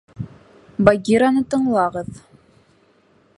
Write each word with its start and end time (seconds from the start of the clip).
—Багираны 0.87 1.43
тыңлағыҙ. 1.51 2.11